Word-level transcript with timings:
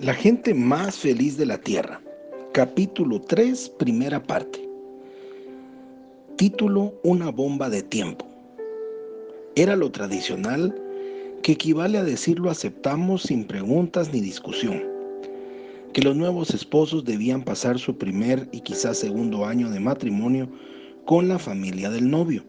La 0.00 0.14
gente 0.14 0.54
más 0.54 0.96
feliz 0.96 1.36
de 1.36 1.44
la 1.44 1.58
Tierra. 1.58 2.00
Capítulo 2.52 3.20
3, 3.20 3.68
primera 3.80 4.22
parte. 4.22 4.60
Título 6.36 6.94
Una 7.02 7.32
bomba 7.32 7.68
de 7.68 7.82
tiempo. 7.82 8.24
Era 9.56 9.74
lo 9.74 9.90
tradicional 9.90 10.72
que 11.42 11.50
equivale 11.50 11.98
a 11.98 12.04
decirlo 12.04 12.48
aceptamos 12.48 13.22
sin 13.22 13.44
preguntas 13.44 14.12
ni 14.12 14.20
discusión. 14.20 14.84
Que 15.92 16.02
los 16.02 16.14
nuevos 16.14 16.50
esposos 16.50 17.04
debían 17.04 17.42
pasar 17.42 17.80
su 17.80 17.98
primer 17.98 18.48
y 18.52 18.60
quizás 18.60 18.98
segundo 18.98 19.46
año 19.46 19.68
de 19.68 19.80
matrimonio 19.80 20.48
con 21.06 21.26
la 21.26 21.40
familia 21.40 21.90
del 21.90 22.08
novio. 22.08 22.44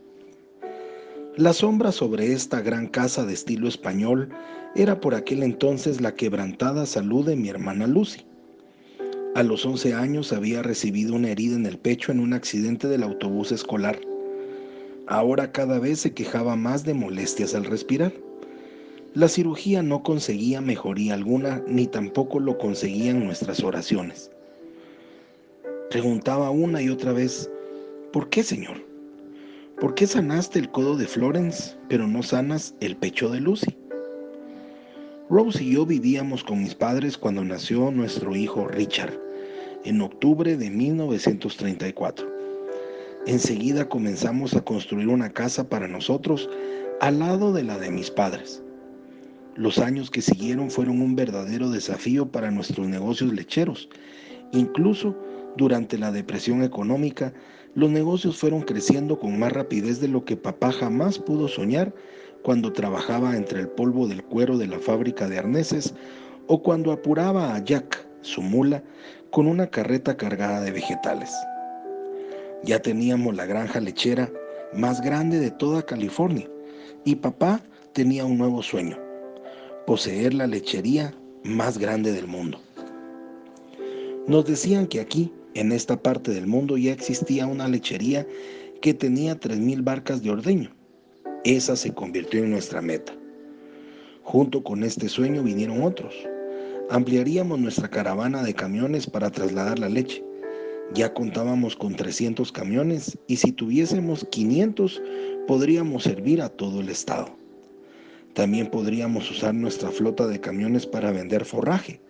La 1.36 1.54
sombra 1.54 1.92
sobre 1.92 2.32
esta 2.32 2.62
gran 2.62 2.86
casa 2.86 3.26
de 3.26 3.34
estilo 3.34 3.68
español 3.68 4.30
era 4.76 5.00
por 5.00 5.16
aquel 5.16 5.44
entonces 5.44 6.00
la 6.00 6.14
quebrantada 6.14 6.86
salud 6.86 7.26
de 7.26 7.36
mi 7.36 7.50
hermana 7.50 7.88
Lucy. 7.88 8.26
A 9.36 9.44
los 9.44 9.66
11 9.66 9.94
años 9.94 10.32
había 10.32 10.62
recibido 10.62 11.16
una 11.16 11.30
herida 11.30 11.56
en 11.56 11.66
el 11.66 11.78
pecho 11.78 12.12
en 12.12 12.20
un 12.20 12.34
accidente 12.34 12.88
del 12.88 13.04
autobús 13.04 13.52
escolar. 13.52 14.00
Ahora 15.08 15.52
cada 15.52 15.80
vez 15.80 16.00
se 16.00 16.14
quejaba 16.14 16.56
más 16.56 16.84
de 16.84 16.94
molestias 16.94 17.56
al 17.56 17.66
respirar. 17.66 18.14
La 19.16 19.28
cirugía 19.28 19.82
no 19.82 20.04
conseguía 20.04 20.62
mejoría 20.62 21.16
alguna, 21.16 21.64
ni 21.68 21.88
tampoco 21.88 22.40
lo 22.40 22.58
conseguían 22.58 23.24
nuestras 23.24 23.64
oraciones. 23.64 24.30
Preguntaba 25.90 26.52
una 26.52 26.82
y 26.82 26.90
otra 26.90 27.12
vez, 27.12 27.50
¿por 28.14 28.30
qué, 28.30 28.44
Señor? 28.44 28.86
¿Por 29.80 29.96
qué 29.96 30.06
sanaste 30.06 30.60
el 30.60 30.70
codo 30.70 30.96
de 30.96 31.08
Florence, 31.08 31.76
pero 31.88 32.08
no 32.08 32.22
sanas 32.22 32.76
el 32.82 32.96
pecho 32.96 33.30
de 33.30 33.40
Lucy? 33.40 33.76
Rose 35.30 35.64
y 35.64 35.74
yo 35.74 35.86
vivíamos 35.86 36.44
con 36.44 36.64
mis 36.64 36.74
padres 36.74 37.16
cuando 37.16 37.44
nació 37.44 37.92
nuestro 37.92 38.36
hijo 38.36 38.68
Richard, 38.68 39.14
en 39.86 40.02
octubre 40.02 40.58
de 40.58 40.72
1934. 40.72 42.28
Enseguida 43.28 43.88
comenzamos 43.88 44.56
a 44.56 44.62
construir 44.62 45.08
una 45.08 45.30
casa 45.30 45.70
para 45.70 45.88
nosotros 45.88 46.50
al 47.00 47.20
lado 47.20 47.54
de 47.54 47.62
la 47.62 47.78
de 47.78 47.92
mis 47.92 48.10
padres. 48.10 48.64
Los 49.56 49.78
años 49.78 50.10
que 50.10 50.24
siguieron 50.24 50.72
fueron 50.72 51.00
un 51.00 51.16
verdadero 51.16 51.70
desafío 51.70 52.32
para 52.32 52.50
nuestros 52.50 52.88
negocios 52.88 53.32
lecheros. 53.32 53.88
Incluso 54.52 55.16
durante 55.56 56.00
la 56.00 56.12
depresión 56.12 56.64
económica, 56.64 57.34
los 57.76 57.92
negocios 57.92 58.40
fueron 58.40 58.64
creciendo 58.64 59.20
con 59.20 59.38
más 59.38 59.54
rapidez 59.54 60.02
de 60.02 60.08
lo 60.08 60.26
que 60.26 60.38
papá 60.38 60.72
jamás 60.72 61.20
pudo 61.20 61.48
soñar 61.48 61.94
cuando 62.44 62.72
trabajaba 62.72 63.36
entre 63.36 63.60
el 63.62 63.68
polvo 63.68 64.08
del 64.08 64.24
cuero 64.24 64.58
de 64.58 64.68
la 64.68 64.80
fábrica 64.80 65.28
de 65.28 65.40
arneses 65.40 65.94
o 66.48 66.62
cuando 66.64 66.92
apuraba 66.92 67.56
a 67.56 67.64
Jack, 67.64 68.08
su 68.22 68.42
mula, 68.42 68.84
con 69.32 69.48
una 69.48 69.68
carreta 69.68 70.18
cargada 70.18 70.62
de 70.62 70.72
vegetales. 70.72 71.32
Ya 72.64 72.82
teníamos 72.82 73.36
la 73.36 73.46
granja 73.46 73.80
lechera 73.80 74.32
más 74.74 75.02
grande 75.02 75.40
de 75.40 75.52
toda 75.52 75.86
California 75.86 76.50
y 77.06 77.16
papá 77.16 77.62
tenía 77.94 78.26
un 78.26 78.38
nuevo 78.38 78.64
sueño, 78.64 78.98
poseer 79.86 80.34
la 80.34 80.48
lechería 80.48 81.14
más 81.44 81.78
grande 81.78 82.12
del 82.12 82.28
mundo. 82.28 82.60
Nos 84.28 84.46
decían 84.46 84.88
que 84.88 85.00
aquí, 85.00 85.32
en 85.56 85.72
esta 85.72 86.02
parte 86.02 86.32
del 86.32 86.48
mundo, 86.48 86.78
ya 86.78 86.92
existía 86.92 87.48
una 87.48 87.68
lechería 87.68 88.28
que 88.82 88.94
tenía 88.94 89.40
3.000 89.40 89.84
barcas 89.84 90.22
de 90.22 90.32
ordeño 90.32 90.79
esa 91.44 91.76
se 91.76 91.94
convirtió 91.94 92.44
en 92.44 92.52
nuestra 92.52 92.82
meta. 92.82 93.14
Junto 94.24 94.64
con 94.64 94.84
este 94.84 95.08
sueño 95.08 95.42
vinieron 95.42 95.84
otros. 95.84 96.14
Ampliaríamos 96.90 97.60
nuestra 97.60 97.90
caravana 97.90 98.44
de 98.44 98.54
camiones 98.54 99.08
para 99.08 99.32
trasladar 99.32 99.80
la 99.80 99.90
leche. 99.90 100.24
Ya 100.94 101.14
contábamos 101.14 101.76
con 101.76 101.96
300 101.96 102.52
camiones 102.52 103.18
y 103.28 103.38
si 103.38 103.52
tuviésemos 103.52 104.26
500 104.32 105.02
podríamos 105.48 106.04
servir 106.04 106.42
a 106.42 106.50
todo 106.50 106.82
el 106.82 106.90
estado. 106.90 107.30
También 108.34 108.68
podríamos 108.68 109.30
usar 109.32 109.54
nuestra 109.54 109.92
flota 109.92 110.28
de 110.28 110.40
camiones 110.40 110.86
para 110.86 111.12
vender 111.12 111.46
forraje, 111.46 112.02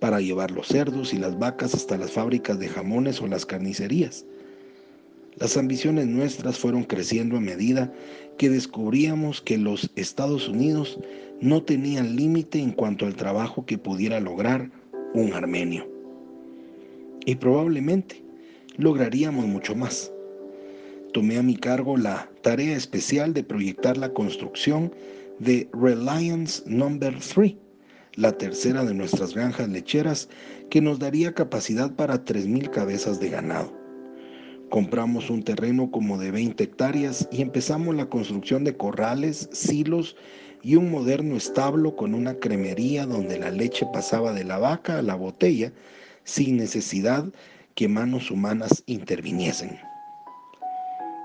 para 0.00 0.20
llevar 0.20 0.50
los 0.50 0.66
cerdos 0.66 1.14
y 1.14 1.18
las 1.18 1.38
vacas 1.38 1.74
hasta 1.74 1.96
las 1.96 2.10
fábricas 2.10 2.58
de 2.58 2.68
jamones 2.68 3.20
o 3.20 3.26
las 3.28 3.46
carnicerías. 3.46 4.24
Las 5.38 5.56
ambiciones 5.56 6.06
nuestras 6.06 6.58
fueron 6.58 6.84
creciendo 6.84 7.36
a 7.36 7.40
medida 7.40 7.92
que 8.36 8.50
descubríamos 8.50 9.40
que 9.40 9.56
los 9.56 9.90
Estados 9.96 10.48
Unidos 10.48 10.98
no 11.40 11.62
tenían 11.62 12.16
límite 12.16 12.58
en 12.58 12.72
cuanto 12.72 13.06
al 13.06 13.16
trabajo 13.16 13.64
que 13.64 13.78
pudiera 13.78 14.20
lograr 14.20 14.70
un 15.14 15.32
armenio. 15.32 15.88
Y 17.24 17.36
probablemente 17.36 18.22
lograríamos 18.76 19.46
mucho 19.46 19.74
más. 19.74 20.12
Tomé 21.12 21.38
a 21.38 21.42
mi 21.42 21.56
cargo 21.56 21.96
la 21.96 22.30
tarea 22.42 22.76
especial 22.76 23.34
de 23.34 23.44
proyectar 23.44 23.96
la 23.96 24.12
construcción 24.12 24.94
de 25.38 25.68
Reliance 25.72 26.62
Number 26.66 27.16
3, 27.18 27.54
la 28.14 28.32
tercera 28.32 28.84
de 28.84 28.94
nuestras 28.94 29.34
granjas 29.34 29.68
lecheras 29.68 30.28
que 30.70 30.80
nos 30.80 30.98
daría 30.98 31.34
capacidad 31.34 31.94
para 31.94 32.24
3.000 32.24 32.70
cabezas 32.70 33.18
de 33.18 33.30
ganado. 33.30 33.81
Compramos 34.72 35.28
un 35.28 35.42
terreno 35.42 35.90
como 35.90 36.16
de 36.16 36.30
20 36.30 36.64
hectáreas 36.64 37.28
y 37.30 37.42
empezamos 37.42 37.94
la 37.94 38.06
construcción 38.06 38.64
de 38.64 38.74
corrales, 38.74 39.50
silos 39.52 40.16
y 40.62 40.76
un 40.76 40.90
moderno 40.90 41.36
establo 41.36 41.94
con 41.94 42.14
una 42.14 42.36
cremería 42.36 43.04
donde 43.04 43.38
la 43.38 43.50
leche 43.50 43.84
pasaba 43.92 44.32
de 44.32 44.44
la 44.44 44.56
vaca 44.56 44.96
a 44.96 45.02
la 45.02 45.14
botella 45.14 45.74
sin 46.24 46.56
necesidad 46.56 47.30
que 47.74 47.86
manos 47.86 48.30
humanas 48.30 48.82
interviniesen. 48.86 49.78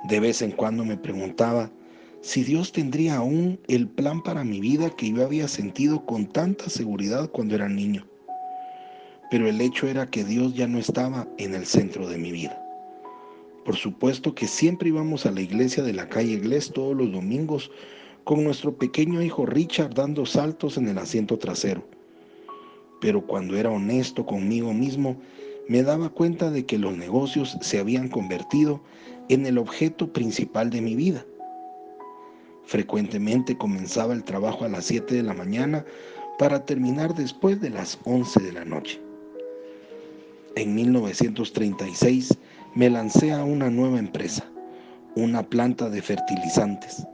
De 0.09 0.19
vez 0.19 0.41
en 0.41 0.51
cuando 0.51 0.83
me 0.83 0.97
preguntaba 0.97 1.71
si 2.19 2.43
Dios 2.43 2.73
tendría 2.73 3.15
aún 3.15 3.61
el 3.69 3.87
plan 3.87 4.21
para 4.23 4.43
mi 4.43 4.59
vida 4.59 4.89
que 4.89 5.09
yo 5.09 5.23
había 5.23 5.47
sentido 5.47 6.05
con 6.05 6.25
tanta 6.25 6.69
seguridad 6.69 7.29
cuando 7.29 7.55
era 7.55 7.69
niño. 7.69 8.05
Pero 9.31 9.47
el 9.47 9.61
hecho 9.61 9.87
era 9.87 10.05
que 10.07 10.25
Dios 10.25 10.53
ya 10.53 10.67
no 10.67 10.79
estaba 10.79 11.29
en 11.37 11.55
el 11.55 11.65
centro 11.65 12.09
de 12.09 12.17
mi 12.17 12.33
vida. 12.33 12.66
Por 13.67 13.75
supuesto 13.75 14.33
que 14.33 14.47
siempre 14.47 14.87
íbamos 14.87 15.25
a 15.25 15.31
la 15.31 15.41
iglesia 15.41 15.83
de 15.83 15.91
la 15.91 16.07
calle 16.07 16.37
Glés 16.37 16.71
todos 16.71 16.95
los 16.95 17.11
domingos 17.11 17.69
con 18.23 18.45
nuestro 18.45 18.77
pequeño 18.77 19.21
hijo 19.21 19.45
Richard 19.45 19.93
dando 19.93 20.25
saltos 20.25 20.77
en 20.77 20.87
el 20.87 20.97
asiento 20.97 21.37
trasero. 21.37 21.83
Pero 23.01 23.27
cuando 23.27 23.57
era 23.57 23.69
honesto 23.69 24.25
conmigo 24.25 24.73
mismo, 24.73 25.17
me 25.67 25.83
daba 25.83 26.07
cuenta 26.07 26.49
de 26.49 26.65
que 26.65 26.77
los 26.77 26.95
negocios 26.95 27.57
se 27.59 27.77
habían 27.77 28.07
convertido 28.07 28.79
en 29.27 29.45
el 29.45 29.57
objeto 29.57 30.13
principal 30.13 30.69
de 30.69 30.79
mi 30.79 30.95
vida. 30.95 31.25
Frecuentemente 32.63 33.57
comenzaba 33.57 34.13
el 34.13 34.23
trabajo 34.23 34.63
a 34.63 34.69
las 34.69 34.85
7 34.85 35.13
de 35.13 35.23
la 35.23 35.33
mañana 35.33 35.83
para 36.39 36.63
terminar 36.63 37.15
después 37.15 37.59
de 37.59 37.71
las 37.71 37.99
11 38.05 38.39
de 38.43 38.51
la 38.53 38.63
noche. 38.63 39.01
En 40.55 40.73
1936 40.73 42.29
me 42.77 42.91
lancé 42.91 43.31
a 43.31 43.43
una 43.43 43.71
nueva 43.71 43.97
empresa, 43.97 44.45
una 45.15 45.41
planta 45.41 45.89
de 45.89 45.99
fertilizantes. 45.99 47.07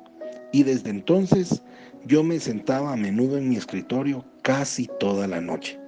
Y 0.52 0.64
desde 0.64 0.90
entonces 0.90 1.64
yo 2.06 2.22
me 2.22 2.38
sentaba 2.42 2.92
a 2.92 2.98
menudo 2.98 3.38
en 3.38 3.48
mi 3.48 3.56
escritorio 3.56 4.26
casi 4.42 4.90
toda 5.00 5.26
la 5.26 5.40
noche. 5.40 5.80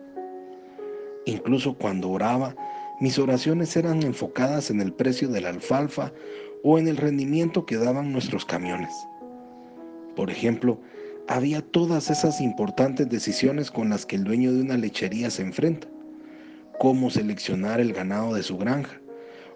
Incluso 1.25 1.78
cuando 1.78 2.09
oraba, 2.09 2.56
mis 3.02 3.19
oraciones 3.19 3.75
eran 3.75 4.02
enfocadas 4.03 4.72
en 4.72 4.80
el 4.80 4.94
precio 4.94 5.28
de 5.28 5.41
la 5.41 5.50
alfalfa 5.50 6.14
o 6.64 6.80
en 6.80 6.88
el 6.88 6.96
rendimiento 6.96 7.66
que 7.66 7.75
daban 7.75 8.14
nuestros 8.14 8.46
camiones. 8.46 8.94
Por 10.16 10.31
ejemplo, 10.31 10.80
había 11.28 11.62
todas 11.62 12.09
esas 12.09 12.40
importantes 12.40 13.09
decisiones 13.09 13.72
con 13.72 13.90
las 13.90 14.06
que 14.06 14.16
el 14.16 14.24
dueño 14.24 14.53
de 14.53 14.62
una 14.62 14.78
lechería 14.78 15.30
se 15.30 15.41
enfrenta. 15.41 15.90
Cómo 16.79 17.09
seleccionar 17.09 17.82
el 17.82 17.91
ganado 17.91 18.34
de 18.34 18.44
su 18.44 18.58
granja, 18.58 19.02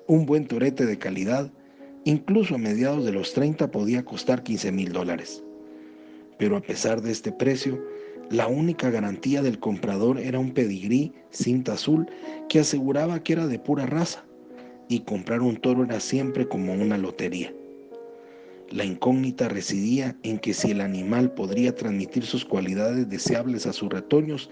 un 0.10 0.26
buen 0.26 0.48
torete 0.48 0.88
de 0.88 0.98
calidad, 0.98 1.52
incluso 2.04 2.56
a 2.56 2.58
mediados 2.58 3.06
de 3.06 3.12
los 3.12 3.32
30 3.34 3.70
podía 3.70 4.04
costar 4.04 4.42
15 4.42 4.72
mil 4.72 4.92
dólares. 4.92 5.44
Pero 6.40 6.58
a 6.58 6.62
pesar 6.62 7.04
de 7.04 7.12
este 7.12 7.32
precio, 7.32 7.80
la 8.32 8.48
única 8.48 8.90
garantía 8.90 9.44
del 9.44 9.60
comprador 9.60 10.20
era 10.20 10.40
un 10.40 10.52
pedigrí 10.52 11.14
cinta 11.30 11.74
azul 11.74 12.08
que 12.50 12.60
aseguraba 12.60 13.22
que 13.22 13.34
era 13.34 13.46
de 13.46 13.60
pura 13.60 13.86
raza, 13.86 14.26
y 14.88 15.02
comprar 15.02 15.42
un 15.42 15.58
toro 15.58 15.84
era 15.84 16.00
siempre 16.00 16.48
como 16.48 16.74
una 16.74 16.98
lotería. 16.98 17.54
La 18.72 18.86
incógnita 18.86 19.48
residía 19.48 20.18
en 20.24 20.40
que 20.40 20.56
si 20.56 20.72
el 20.72 20.82
animal 20.82 21.34
podría 21.34 21.76
transmitir 21.76 22.26
sus 22.26 22.46
cualidades 22.46 23.08
deseables 23.10 23.68
a 23.68 23.74
sus 23.74 23.90
retoños 23.90 24.50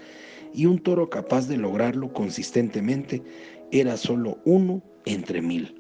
y 0.53 0.65
un 0.68 0.80
toro 0.80 1.10
capaz 1.10 1.48
de 1.48 1.57
lograrlo 1.57 2.13
consistentemente 2.13 3.21
era 3.71 3.97
solo 3.97 4.39
uno 4.45 4.81
entre 5.05 5.41
mil. 5.41 5.75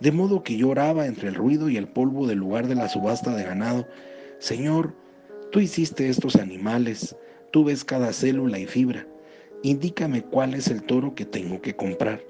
De 0.00 0.12
modo 0.12 0.42
que 0.42 0.56
yo 0.56 0.70
oraba 0.70 1.06
entre 1.06 1.28
el 1.28 1.34
ruido 1.34 1.68
y 1.68 1.76
el 1.76 1.86
polvo 1.86 2.26
del 2.26 2.38
lugar 2.38 2.66
de 2.66 2.74
la 2.74 2.88
subasta 2.88 3.34
de 3.36 3.44
ganado, 3.44 3.86
Señor, 4.38 4.94
tú 5.52 5.60
hiciste 5.60 6.08
estos 6.08 6.36
animales, 6.36 7.14
tú 7.50 7.64
ves 7.64 7.84
cada 7.84 8.12
célula 8.12 8.58
y 8.58 8.66
fibra, 8.66 9.06
indícame 9.62 10.22
cuál 10.22 10.54
es 10.54 10.68
el 10.68 10.82
toro 10.82 11.14
que 11.14 11.26
tengo 11.26 11.60
que 11.60 11.76
comprar. 11.76 12.22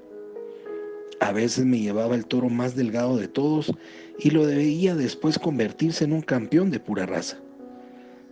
A 1.21 1.31
veces 1.31 1.65
me 1.65 1.79
llevaba 1.79 2.15
el 2.15 2.25
toro 2.25 2.49
más 2.49 2.75
delgado 2.75 3.15
de 3.15 3.27
todos 3.27 3.71
y 4.19 4.31
lo 4.31 4.45
debía 4.45 4.95
después 4.95 5.37
convertirse 5.39 6.03
en 6.03 6.13
un 6.13 6.21
campeón 6.21 6.71
de 6.71 6.79
pura 6.79 7.05
raza. 7.05 7.37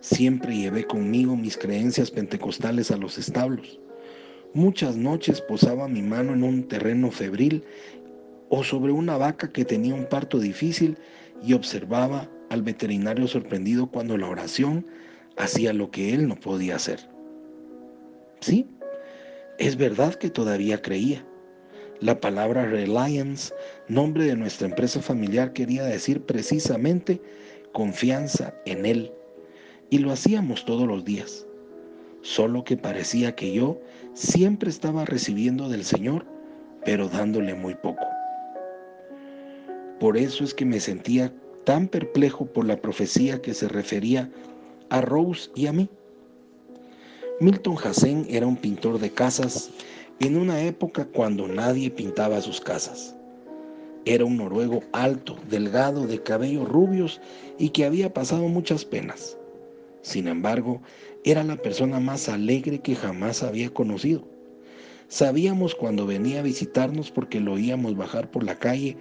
Siempre 0.01 0.57
llevé 0.57 0.85
conmigo 0.85 1.35
mis 1.35 1.55
creencias 1.55 2.09
pentecostales 2.09 2.89
a 2.89 2.97
los 2.97 3.17
establos. 3.17 3.79
Muchas 4.55 4.97
noches 4.97 5.41
posaba 5.41 5.87
mi 5.87 6.01
mano 6.01 6.33
en 6.33 6.43
un 6.43 6.67
terreno 6.67 7.11
febril 7.11 7.63
o 8.49 8.63
sobre 8.63 8.91
una 8.91 9.15
vaca 9.15 9.51
que 9.51 9.63
tenía 9.63 9.93
un 9.93 10.07
parto 10.07 10.39
difícil 10.39 10.97
y 11.43 11.53
observaba 11.53 12.27
al 12.49 12.63
veterinario 12.63 13.27
sorprendido 13.27 13.91
cuando 13.91 14.17
la 14.17 14.27
oración 14.27 14.87
hacía 15.37 15.71
lo 15.71 15.91
que 15.91 16.15
él 16.15 16.27
no 16.27 16.35
podía 16.35 16.77
hacer. 16.77 16.99
Sí, 18.39 18.67
es 19.59 19.75
verdad 19.75 20.15
que 20.15 20.31
todavía 20.31 20.81
creía. 20.81 21.23
La 21.99 22.19
palabra 22.19 22.65
Reliance, 22.65 23.53
nombre 23.87 24.23
de 24.23 24.35
nuestra 24.35 24.67
empresa 24.67 24.99
familiar, 24.99 25.53
quería 25.53 25.83
decir 25.83 26.23
precisamente 26.23 27.21
confianza 27.71 28.55
en 28.65 28.85
Él. 28.85 29.11
Y 29.89 29.99
lo 29.99 30.11
hacíamos 30.11 30.65
todos 30.65 30.87
los 30.87 31.03
días. 31.05 31.45
Solo 32.21 32.63
que 32.63 32.77
parecía 32.77 33.35
que 33.35 33.53
yo 33.53 33.79
siempre 34.13 34.69
estaba 34.69 35.05
recibiendo 35.05 35.69
del 35.69 35.85
Señor, 35.85 36.25
pero 36.85 37.07
dándole 37.07 37.53
muy 37.53 37.75
poco. 37.75 38.05
Por 39.99 40.17
eso 40.17 40.43
es 40.43 40.53
que 40.53 40.65
me 40.65 40.79
sentía 40.79 41.33
tan 41.65 41.87
perplejo 41.87 42.45
por 42.45 42.65
la 42.65 42.77
profecía 42.77 43.41
que 43.41 43.53
se 43.53 43.67
refería 43.67 44.29
a 44.89 45.01
Rose 45.01 45.49
y 45.55 45.67
a 45.67 45.73
mí. 45.73 45.89
Milton 47.39 47.77
Hassen 47.81 48.25
era 48.29 48.47
un 48.47 48.57
pintor 48.57 48.99
de 48.99 49.11
casas 49.11 49.69
en 50.19 50.37
una 50.37 50.61
época 50.61 51.05
cuando 51.05 51.47
nadie 51.47 51.89
pintaba 51.89 52.41
sus 52.41 52.59
casas. 52.59 53.15
Era 54.05 54.25
un 54.25 54.37
noruego 54.37 54.81
alto, 54.91 55.37
delgado, 55.49 56.07
de 56.07 56.21
cabellos 56.21 56.67
rubios 56.67 57.21
y 57.57 57.69
que 57.69 57.85
había 57.85 58.13
pasado 58.13 58.47
muchas 58.47 58.83
penas. 58.83 59.37
Sin 60.01 60.27
embargo, 60.27 60.81
era 61.23 61.43
la 61.43 61.57
persona 61.57 61.99
más 61.99 62.29
alegre 62.29 62.79
que 62.79 62.95
jamás 62.95 63.43
había 63.43 63.69
conocido. 63.69 64.27
Sabíamos 65.07 65.73
cuando 65.73 66.05
venía 66.05 66.39
a 66.39 66.43
visitarnos 66.43 67.11
porque 67.11 67.39
lo 67.39 67.53
oíamos 67.53 67.97
bajar 67.97 68.29
por 68.29 68.43
la 68.43 68.59
calle 68.59 68.95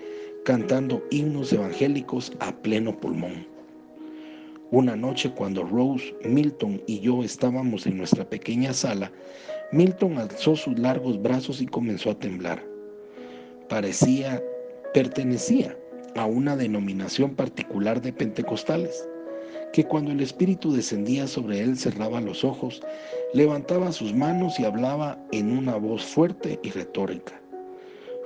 cantando 0.45 1.03
himnos 1.11 1.53
evangélicos 1.53 2.33
a 2.41 2.53
pleno 2.63 2.99
pulmón. 2.99 3.47
Una 4.71 4.97
noche 4.97 5.31
cuando 5.31 5.65
Rose, 5.65 6.15
Milton 6.25 6.83
y 6.87 7.01
yo 7.01 7.23
estábamos 7.23 7.87
en 7.87 7.99
nuestra 7.99 8.29
pequeña 8.29 8.73
sala, 8.73 9.13
Milton 9.73 10.19
alzó 10.19 10.57
sus 10.57 10.79
largos 10.79 11.21
brazos 11.21 11.61
y 11.61 11.67
comenzó 11.67 12.11
a 12.11 12.19
temblar. 12.19 12.65
Parecía, 13.69 14.43
pertenecía 14.95 15.77
a 16.17 16.25
una 16.25 16.57
denominación 16.57 17.35
particular 17.35 18.01
de 18.01 18.13
pentecostales, 18.13 19.07
que 19.73 19.85
cuando 19.85 20.13
el 20.13 20.21
Espíritu 20.21 20.73
descendía 20.73 21.27
sobre 21.27 21.61
él 21.61 21.79
cerraba 21.79 22.21
los 22.21 22.45
ojos, 22.45 22.81
levantaba 23.35 23.93
sus 23.93 24.15
manos 24.15 24.59
y 24.59 24.65
hablaba 24.65 25.19
en 25.33 25.57
una 25.57 25.77
voz 25.77 26.05
fuerte 26.05 26.59
y 26.63 26.71
retórica. 26.71 27.41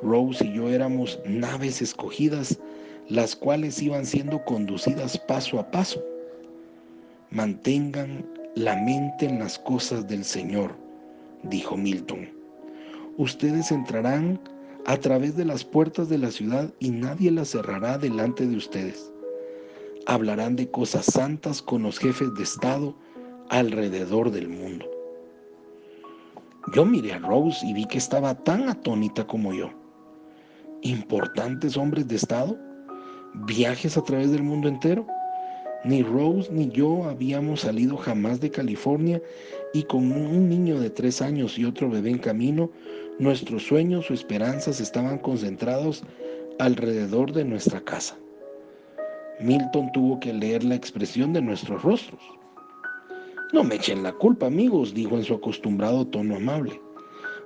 Rose 0.03 0.45
y 0.45 0.55
yo 0.55 0.69
éramos 0.69 1.21
naves 1.27 1.83
escogidas, 1.83 2.59
las 3.09 3.37
cuales 3.37 3.83
iban 3.83 4.07
siendo 4.07 4.45
conducidas 4.45 5.19
paso 5.19 5.59
a 5.59 5.71
paso. 5.71 6.03
Mantengan 7.31 8.27
la 8.55 8.77
mente 8.77 9.27
en 9.27 9.39
las 9.39 9.59
cosas 9.59 10.07
del 10.09 10.25
Señor 10.25 10.83
dijo 11.43 11.77
Milton. 11.77 12.29
Ustedes 13.17 13.71
entrarán 13.71 14.41
a 14.87 14.97
través 14.97 15.37
de 15.37 15.45
las 15.45 15.65
puertas 15.65 16.09
de 16.09 16.19
la 16.19 16.31
ciudad 16.31 16.73
y 16.81 16.91
nadie 16.91 17.31
las 17.31 17.51
cerrará 17.51 17.99
delante 17.99 18.47
de 18.47 18.57
ustedes. 18.57 19.12
Hablarán 20.07 20.57
de 20.57 20.69
cosas 20.69 21.07
santas 21.07 21.63
con 21.63 21.85
los 21.85 21.99
jefes 21.99 22.35
de 22.35 22.43
Estado 22.43 22.95
alrededor 23.51 24.33
del 24.33 24.49
mundo. 24.49 24.85
Yo 26.75 26.85
miré 26.85 27.13
a 27.13 27.19
Rose 27.19 27.65
y 27.65 27.73
vi 27.73 27.87
que 27.87 27.99
estaba 27.99 28.35
tan 28.35 28.69
atónita 28.69 29.27
como 29.27 29.55
yo. 29.55 29.71
¿Importantes 30.83 31.77
hombres 31.77 32.09
de 32.09 32.17
Estado? 32.17 32.59
¿Viajes 33.47 33.97
a 33.97 34.03
través 34.03 34.33
del 34.33 34.43
mundo 34.43 34.69
entero? 34.69 35.07
Ni 35.85 36.03
Rose 36.03 36.51
ni 36.51 36.69
yo 36.71 37.05
habíamos 37.05 37.61
salido 37.61 37.97
jamás 37.97 38.41
de 38.41 38.51
California 38.51 39.23
y 39.73 39.85
con 39.85 40.11
un 40.11 40.49
niño 40.49 40.81
de 40.81 40.91
tres 40.91 41.23
años 41.23 41.59
y 41.59 41.65
otro 41.65 41.89
bebé 41.89 42.11
en 42.11 42.19
camino, 42.19 42.71
nuestros 43.21 43.63
sueños 43.63 44.11
o 44.11 44.15
esperanzas 44.15 44.81
estaban 44.81 45.19
concentrados 45.19 46.03
alrededor 46.59 47.33
de 47.33 47.45
nuestra 47.45 47.81
casa. 47.81 48.17
Milton 49.43 49.91
tuvo 49.93 50.21
que 50.21 50.33
leer 50.33 50.63
la 50.63 50.77
expresión 50.77 51.33
de 51.33 51.43
nuestros 51.43 51.83
rostros. 51.83 52.23
No 53.53 53.65
me 53.65 53.75
echen 53.75 54.05
la 54.05 54.13
culpa, 54.13 54.47
amigos, 54.47 54.95
dijo 54.95 55.17
en 55.17 55.25
su 55.25 55.35
acostumbrado 55.35 56.07
tono 56.07 56.37
amable. 56.37 56.81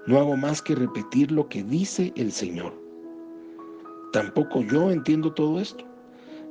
No 0.07 0.19
hago 0.19 0.37
más 0.37 0.61
que 0.61 0.75
repetir 0.75 1.33
lo 1.33 1.49
que 1.49 1.63
dice 1.63 2.13
el 2.17 2.33
Señor. 2.33 2.75
Tampoco 4.13 4.61
yo 4.61 4.91
entiendo 4.91 5.33
todo 5.33 5.59
esto. 5.59 5.85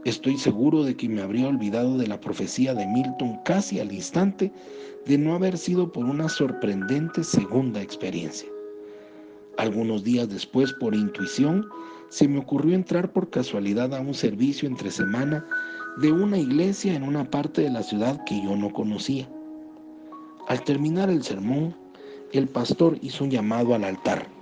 Estoy 0.04 0.38
seguro 0.38 0.84
de 0.84 0.96
que 0.98 1.08
me 1.08 1.22
habría 1.22 1.48
olvidado 1.48 1.98
de 1.98 2.08
la 2.08 2.20
profecía 2.20 2.74
de 2.74 2.88
Milton 2.88 3.40
casi 3.46 3.80
al 3.80 3.92
instante 3.92 4.52
de 5.06 5.18
no 5.18 5.36
haber 5.36 5.58
sido 5.58 5.92
por 5.92 6.06
una 6.06 6.28
sorprendente 6.28 7.24
segunda 7.24 7.82
experiencia. 7.82 8.50
Algunos 9.58 10.04
días 10.04 10.28
después, 10.28 10.74
por 10.74 10.96
intuición, 10.96 11.66
se 12.10 12.28
me 12.28 12.40
ocurrió 12.40 12.76
entrar 12.76 13.12
por 13.12 13.30
casualidad 13.30 13.94
a 13.94 14.02
un 14.02 14.14
servicio 14.14 14.68
entre 14.68 14.92
semana 14.92 15.46
de 15.98 16.12
una 16.12 16.38
iglesia 16.38 16.94
en 16.94 17.04
una 17.04 17.30
parte 17.30 17.62
de 17.62 17.70
la 17.70 17.84
ciudad 17.84 18.24
que 18.26 18.42
yo 18.42 18.56
no 18.56 18.72
conocía. 18.72 19.28
Al 20.48 20.64
terminar 20.64 21.10
el 21.10 21.24
sermón, 21.24 21.76
el 22.32 22.48
pastor 22.48 22.98
hizo 23.02 23.24
un 23.24 23.32
llamado 23.32 23.74
al 23.74 23.84
altar 23.84 24.36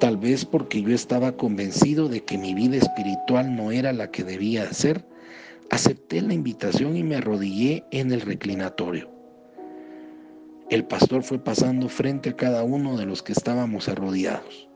Tal 0.00 0.16
vez 0.16 0.46
porque 0.46 0.80
yo 0.80 0.94
estaba 0.94 1.32
convencido 1.32 2.08
de 2.08 2.24
que 2.24 2.38
mi 2.38 2.54
vida 2.54 2.78
espiritual 2.78 3.54
no 3.54 3.70
era 3.70 3.92
la 3.92 4.10
que 4.10 4.24
debía 4.24 4.72
ser, 4.72 5.04
acepté 5.68 6.22
la 6.22 6.32
invitación 6.32 6.96
y 6.96 7.02
me 7.02 7.16
arrodillé 7.16 7.84
en 7.90 8.10
el 8.10 8.22
reclinatorio. 8.22 9.10
El 10.70 10.86
pastor 10.86 11.22
fue 11.22 11.38
pasando 11.38 11.90
frente 11.90 12.30
a 12.30 12.36
cada 12.36 12.64
uno 12.64 12.96
de 12.96 13.04
los 13.04 13.22
que 13.22 13.32
estábamos 13.32 13.90
arrodillados. 13.90 14.69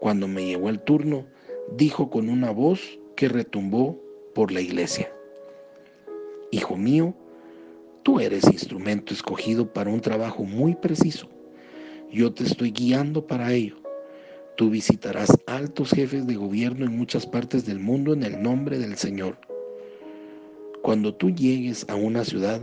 Cuando 0.00 0.28
me 0.28 0.44
llegó 0.44 0.68
el 0.68 0.80
turno, 0.80 1.26
dijo 1.76 2.10
con 2.10 2.28
una 2.28 2.50
voz 2.50 2.98
que 3.16 3.28
retumbó 3.28 4.00
por 4.34 4.52
la 4.52 4.60
iglesia. 4.60 5.10
Hijo 6.50 6.76
mío, 6.76 7.14
tú 8.02 8.20
eres 8.20 8.44
instrumento 8.44 9.14
escogido 9.14 9.72
para 9.72 9.90
un 9.90 10.00
trabajo 10.00 10.44
muy 10.44 10.74
preciso. 10.74 11.28
Yo 12.12 12.32
te 12.32 12.44
estoy 12.44 12.70
guiando 12.70 13.26
para 13.26 13.52
ello. 13.52 13.76
Tú 14.56 14.70
visitarás 14.70 15.30
altos 15.46 15.90
jefes 15.90 16.26
de 16.26 16.36
gobierno 16.36 16.86
en 16.86 16.96
muchas 16.96 17.26
partes 17.26 17.66
del 17.66 17.78
mundo 17.78 18.12
en 18.12 18.22
el 18.22 18.42
nombre 18.42 18.78
del 18.78 18.96
Señor. 18.96 19.38
Cuando 20.82 21.14
tú 21.14 21.30
llegues 21.30 21.84
a 21.88 21.94
una 21.96 22.24
ciudad, 22.24 22.60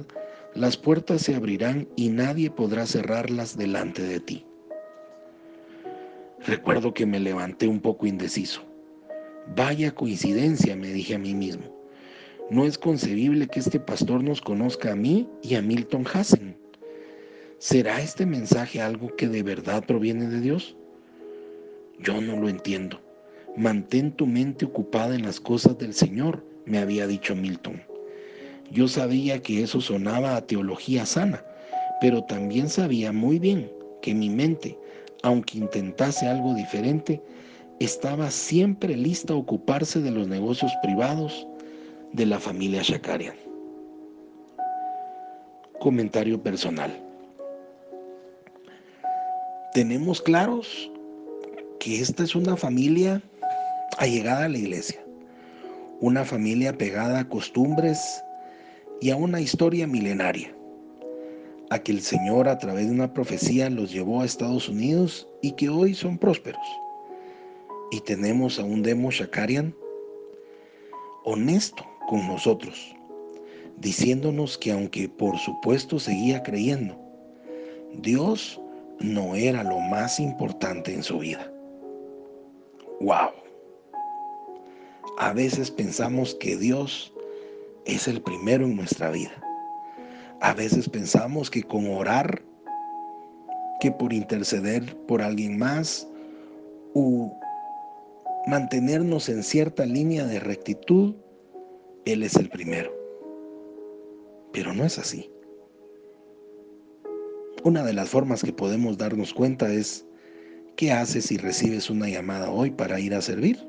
las 0.55 0.77
puertas 0.77 1.23
se 1.23 1.35
abrirán 1.35 1.87
y 1.95 2.09
nadie 2.09 2.49
podrá 2.49 2.85
cerrarlas 2.85 3.57
delante 3.57 4.01
de 4.01 4.19
ti. 4.19 4.45
Recuerdo 6.45 6.93
que 6.93 7.05
me 7.05 7.21
levanté 7.21 7.67
un 7.67 7.79
poco 7.79 8.05
indeciso. 8.05 8.63
Vaya 9.55 9.95
coincidencia, 9.95 10.75
me 10.75 10.89
dije 10.89 11.15
a 11.15 11.19
mí 11.19 11.33
mismo. 11.33 11.63
No 12.50 12.65
es 12.65 12.77
concebible 12.77 13.47
que 13.47 13.62
este 13.62 13.79
pastor 13.79 14.21
nos 14.23 14.41
conozca 14.41 14.91
a 14.91 14.95
mí 14.95 15.29
y 15.41 15.55
a 15.55 15.62
Milton 15.62 16.05
Hassen. 16.12 16.57
¿Será 17.59 18.01
este 18.01 18.25
mensaje 18.25 18.81
algo 18.81 19.15
que 19.15 19.29
de 19.29 19.41
verdad 19.41 19.85
proviene 19.85 20.27
de 20.27 20.41
Dios? 20.41 20.75
Yo 22.00 22.19
no 22.19 22.35
lo 22.35 22.50
entiendo. 22.50 23.00
Mantén 23.55 24.12
tu 24.12 24.27
mente 24.27 24.65
ocupada 24.65 25.15
en 25.15 25.23
las 25.23 25.39
cosas 25.39 25.77
del 25.77 25.93
Señor, 25.93 26.45
me 26.65 26.79
había 26.79 27.07
dicho 27.07 27.35
Milton. 27.35 27.81
Yo 28.69 28.89
sabía 28.89 29.41
que 29.41 29.63
eso 29.63 29.79
sonaba 29.79 30.35
a 30.35 30.45
teología 30.45 31.05
sana, 31.05 31.45
pero 32.01 32.23
también 32.23 32.67
sabía 32.67 33.13
muy 33.13 33.39
bien 33.39 33.71
que 34.01 34.13
mi 34.13 34.29
mente, 34.29 34.77
aunque 35.23 35.57
intentase 35.57 36.27
algo 36.27 36.53
diferente, 36.53 37.21
estaba 37.79 38.29
siempre 38.29 38.95
lista 38.95 39.33
a 39.33 39.37
ocuparse 39.37 39.99
de 39.99 40.11
los 40.11 40.27
negocios 40.27 40.71
privados 40.83 41.47
de 42.11 42.25
la 42.25 42.39
familia 42.39 42.81
Shakarian. 42.83 43.35
Comentario 45.79 46.41
personal. 46.41 46.91
Tenemos 49.73 50.21
claros 50.21 50.91
que 51.79 51.99
esta 51.99 52.23
es 52.23 52.35
una 52.35 52.55
familia 52.55 53.21
allegada 53.97 54.45
a 54.45 54.49
la 54.49 54.57
iglesia, 54.57 55.03
una 55.99 56.23
familia 56.23 56.77
pegada 56.77 57.19
a 57.19 57.29
costumbres 57.29 58.23
y 59.01 59.09
a 59.09 59.15
una 59.15 59.41
historia 59.41 59.87
milenaria. 59.87 60.53
A 61.73 61.81
que 61.81 61.91
el 61.91 62.01
Señor 62.01 62.47
a 62.47 62.59
través 62.59 62.85
de 62.85 62.91
una 62.91 63.15
profecía 63.15 63.67
los 63.67 63.91
llevó 63.91 64.21
a 64.21 64.25
Estados 64.25 64.69
Unidos 64.69 65.27
y 65.41 65.53
que 65.53 65.69
hoy 65.69 65.95
son 65.95 66.19
prósperos. 66.19 66.61
Y 67.89 67.99
tenemos 68.01 68.59
a 68.59 68.63
un 68.63 68.83
Demo 68.83 69.09
Shakarian 69.09 69.75
honesto 71.25 71.83
con 72.07 72.27
nosotros, 72.27 72.95
diciéndonos 73.77 74.55
que 74.55 74.71
aunque 74.71 75.09
por 75.09 75.35
supuesto 75.39 75.97
seguía 75.97 76.43
creyendo, 76.43 76.95
Dios 77.91 78.61
no 78.99 79.33
era 79.33 79.63
lo 79.63 79.79
más 79.79 80.19
importante 80.19 80.93
en 80.93 81.01
su 81.01 81.17
vida. 81.17 81.51
¡Wow! 83.01 83.31
A 85.17 85.33
veces 85.33 85.71
pensamos 85.71 86.35
que 86.35 86.55
Dios 86.55 87.11
es 87.85 88.07
el 88.07 88.21
primero 88.21 88.63
en 88.65 88.75
nuestra 88.75 89.09
vida. 89.09 89.43
A 90.43 90.53
veces 90.53 90.89
pensamos 90.89 91.50
que 91.50 91.63
con 91.63 91.88
orar, 91.88 92.43
que 93.79 93.93
por 93.93 94.12
interceder 94.12 94.93
por 95.07 95.21
alguien 95.21 95.57
más 95.57 96.05
o 96.93 97.33
mantenernos 98.45 99.29
en 99.29 99.41
cierta 99.41 99.85
línea 99.85 100.25
de 100.25 100.41
rectitud, 100.41 101.15
Él 102.03 102.23
es 102.23 102.35
el 102.35 102.50
primero. 102.50 102.93
Pero 104.51 104.73
no 104.73 104.83
es 104.83 105.00
así. 105.00 105.31
Una 107.63 107.81
de 107.85 107.93
las 107.93 108.09
formas 108.09 108.43
que 108.43 108.51
podemos 108.51 108.97
darnos 108.97 109.33
cuenta 109.33 109.71
es, 109.71 110.05
¿qué 110.75 110.91
haces 110.91 111.27
si 111.27 111.38
recibes 111.38 111.89
una 111.89 112.09
llamada 112.09 112.51
hoy 112.51 112.69
para 112.71 113.00
ir 113.00 113.15
a 113.15 113.21
servir? 113.21 113.65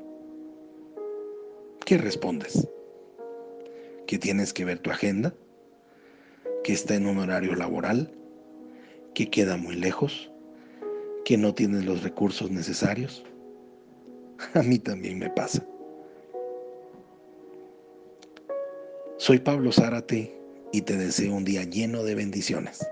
¿Qué 1.85 1.97
respondes? 1.97 2.67
¿Que 4.07 4.19
tienes 4.19 4.51
que 4.51 4.65
ver 4.65 4.79
tu 4.79 4.91
agenda? 4.91 5.33
Que 6.65 6.73
está 6.73 6.95
en 6.95 7.05
un 7.05 7.19
horario 7.19 7.53
laboral, 7.53 8.11
que 9.13 9.29
queda 9.29 9.55
muy 9.55 9.75
lejos, 9.75 10.31
que 11.23 11.37
no 11.37 11.53
tienes 11.53 11.85
los 11.85 12.01
recursos 12.01 12.49
necesarios. 12.49 13.23
A 14.55 14.63
mí 14.63 14.79
también 14.79 15.19
me 15.19 15.29
pasa. 15.29 15.63
Soy 19.17 19.37
Pablo 19.37 19.71
Zárate 19.71 20.35
y 20.73 20.81
te 20.81 20.97
deseo 20.97 21.35
un 21.35 21.45
día 21.45 21.61
lleno 21.65 22.03
de 22.03 22.15
bendiciones. 22.15 22.83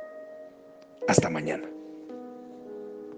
Hasta 1.07 1.31
mañana. 1.31 1.72